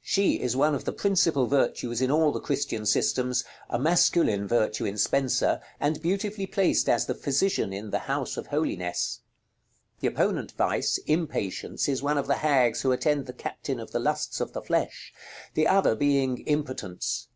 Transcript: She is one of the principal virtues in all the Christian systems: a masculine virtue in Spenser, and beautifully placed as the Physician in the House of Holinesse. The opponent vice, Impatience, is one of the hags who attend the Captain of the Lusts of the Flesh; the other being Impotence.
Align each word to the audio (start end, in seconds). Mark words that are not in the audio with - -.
She 0.00 0.40
is 0.40 0.56
one 0.56 0.74
of 0.74 0.86
the 0.86 0.94
principal 0.94 1.46
virtues 1.46 2.00
in 2.00 2.10
all 2.10 2.32
the 2.32 2.40
Christian 2.40 2.86
systems: 2.86 3.44
a 3.68 3.78
masculine 3.78 4.48
virtue 4.48 4.86
in 4.86 4.96
Spenser, 4.96 5.60
and 5.78 6.00
beautifully 6.00 6.46
placed 6.46 6.88
as 6.88 7.04
the 7.04 7.14
Physician 7.14 7.70
in 7.74 7.90
the 7.90 7.98
House 8.08 8.38
of 8.38 8.46
Holinesse. 8.46 9.20
The 10.00 10.06
opponent 10.08 10.52
vice, 10.52 10.96
Impatience, 11.06 11.86
is 11.86 12.02
one 12.02 12.16
of 12.16 12.26
the 12.26 12.36
hags 12.36 12.80
who 12.80 12.92
attend 12.92 13.26
the 13.26 13.34
Captain 13.34 13.78
of 13.78 13.90
the 13.90 14.00
Lusts 14.00 14.40
of 14.40 14.54
the 14.54 14.62
Flesh; 14.62 15.12
the 15.52 15.66
other 15.66 15.94
being 15.94 16.38
Impotence. 16.46 17.28